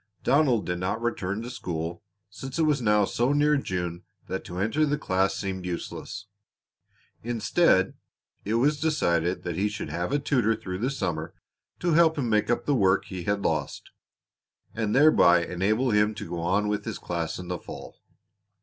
[0.23, 2.01] Donald did not return to school,
[2.31, 6.25] since it was now so near June that to enter the class seemed useless;
[7.21, 7.93] instead
[8.43, 11.35] it was decided that he should have a tutor through the summer
[11.79, 13.91] to help him make up the work he had lost,
[14.73, 17.97] and thereby enable him to go on with his class in the fall.